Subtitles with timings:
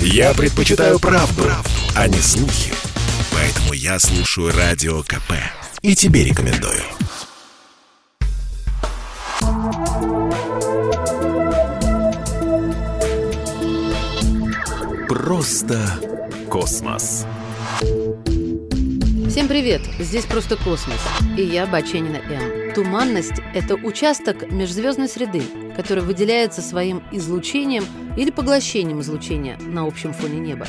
[0.00, 2.72] Я предпочитаю правду, правду, а не слухи.
[3.32, 5.32] Поэтому я слушаю Радио КП.
[5.82, 6.82] И тебе рекомендую.
[15.08, 15.80] Просто
[16.48, 17.26] космос.
[19.28, 19.82] Всем привет!
[19.98, 21.00] Здесь просто космос.
[21.36, 22.65] И я Баченина М.
[22.76, 25.42] Туманность– это участок межзвездной среды,
[25.76, 27.86] который выделяется своим излучением
[28.18, 30.66] или поглощением излучения на общем фоне неба.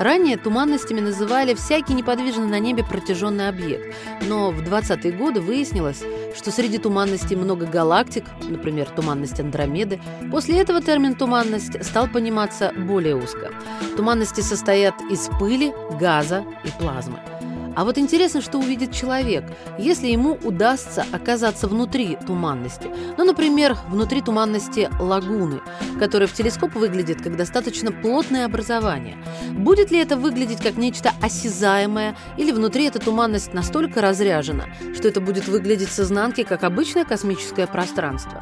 [0.00, 6.02] Ранее туманностями называли всякий неподвижный на небе протяженный объект, но в 20-е годы выяснилось,
[6.34, 10.00] что среди туманностей много галактик, например, туманность Андромеды.
[10.30, 13.50] После этого термин «туманность» стал пониматься более узко.
[13.98, 17.18] Туманности состоят из пыли, газа и плазмы–
[17.76, 19.44] а вот интересно, что увидит человек,
[19.78, 22.88] если ему удастся оказаться внутри туманности.
[23.16, 25.60] Ну, например, внутри туманности лагуны,
[25.98, 29.16] которая в телескоп выглядит как достаточно плотное образование.
[29.52, 35.20] Будет ли это выглядеть как нечто осязаемое, или внутри эта туманность настолько разряжена, что это
[35.20, 38.40] будет выглядеть с изнанки как обычное космическое пространство?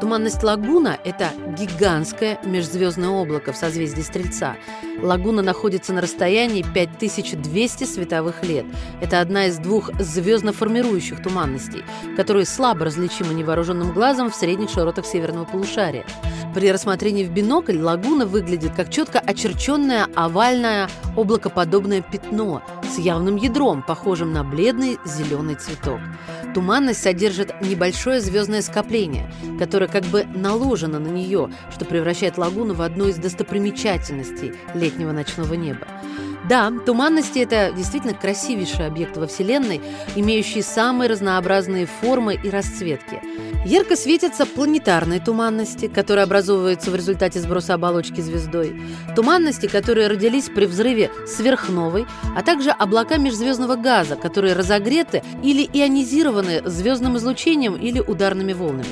[0.00, 4.56] Туманность лагуна– это гигантское межзвездное облако в созвездии Стрельца.
[5.00, 8.65] Лагуна находится на расстоянии 5200 световых лет.
[9.00, 11.84] Это одна из двух звездно-формирующих туманностей,
[12.16, 16.04] которые слабо различимы невооруженным глазом в средних широтах северного полушария.
[16.54, 23.82] При рассмотрении в бинокль лагуна выглядит как четко очерченное овальное облакоподобное пятно с явным ядром,
[23.82, 26.00] похожим на бледный зеленый цветок.
[26.54, 32.80] Туманность содержит небольшое звездное скопление, которое как бы наложено на нее, что превращает лагуну в
[32.80, 35.86] одну из достопримечательностей летнего ночного неба.
[36.48, 39.80] Да, туманности– это действительно красивейший объект во Вселенной,
[40.14, 43.20] имеющий самые разнообразные формы и расцветки.
[43.64, 48.80] Ярко светятся планетарные туманности, которые образовываются в результате сброса оболочки звездой,
[49.16, 52.06] туманности, которые родились при взрыве сверхновой,
[52.36, 58.86] а также облака межзвездного газа, которые разогреты или ионизированы звездным излучением или ударными волнами.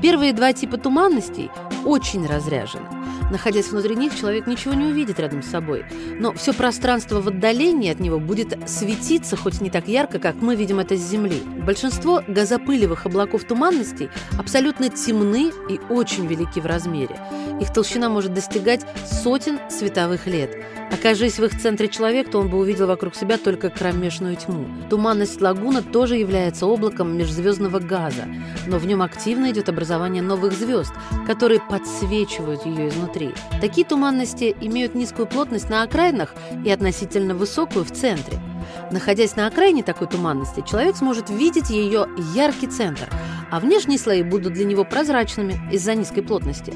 [0.00, 1.50] Первые два типа туманностей
[1.84, 2.93] очень разряжены.
[3.30, 5.84] Находясь внутри них, человек ничего не увидит рядом с собой.
[6.18, 10.56] Но все пространство в отдалении от него будет светиться, хоть не так ярко, как мы
[10.56, 11.42] видим это с Земли.
[11.64, 14.08] Большинство газопылевых облаков туманностей
[14.38, 17.16] абсолютно темны и очень велики в размере.
[17.60, 20.50] Их толщина может достигать сотен световых лет.
[21.04, 24.64] Окажись в их центре человек, то он бы увидел вокруг себя только кромешную тьму.
[24.88, 28.24] Туманность лагуна тоже является облаком межзвездного газа,
[28.66, 30.94] но в нем активно идет образование новых звезд,
[31.26, 33.34] которые подсвечивают ее изнутри.
[33.60, 36.34] Такие туманности имеют низкую плотность на окраинах
[36.64, 38.40] и относительно высокую в центре.
[38.90, 43.08] Находясь на окраине такой туманности, человек сможет видеть ее яркий центр,
[43.50, 46.72] а внешние слои будут для него прозрачными из-за низкой плотности.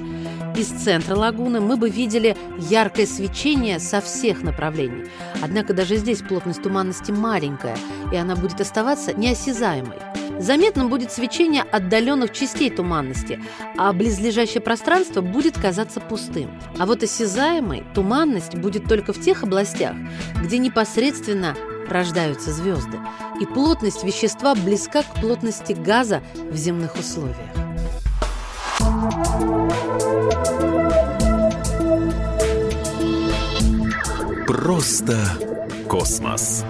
[0.57, 5.07] Из центра лагуны мы бы видели яркое свечение со всех направлений.
[5.43, 7.77] Однако даже здесь плотность туманности маленькая,
[8.13, 10.18] и она будет оставаться неосязаемой.
[10.39, 13.41] Заметным будет свечение отдаленных частей туманности,
[13.77, 16.51] а близлежащее пространство будет казаться пустым.
[16.79, 19.95] А вот осязаемой туманность будет только в тех областях,
[20.43, 21.57] где непосредственно
[21.89, 22.99] рождаются звезды,
[23.41, 27.37] и плотность вещества близка к плотности газа в земных условиях.
[34.47, 35.17] Просто
[35.89, 36.65] космос.